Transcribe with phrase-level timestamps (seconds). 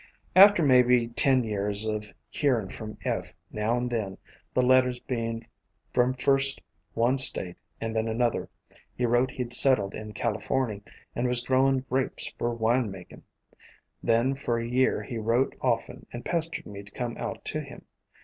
[0.35, 4.17] "After maybe ten years of hearin' from Eph now and then,
[4.51, 5.43] the letters bein'
[5.93, 6.59] from first
[6.95, 8.49] one state and then another,
[8.95, 10.81] he wrote he 'd settled in Calif orny
[11.15, 13.21] and was growin' grapes for wine makin'.
[14.01, 17.85] Then for a year he wrote often and pestered me to come out to him.